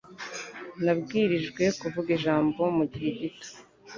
Nabwirijwe 0.83 1.63
kuvuga 1.81 2.09
ijambo 2.17 2.61
mugihe 2.77 3.09
gito. 3.19 3.49